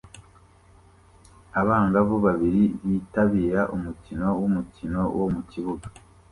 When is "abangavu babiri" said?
1.59-2.63